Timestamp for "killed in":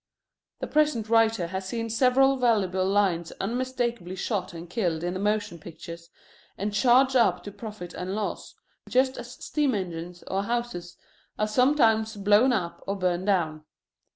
4.67-5.13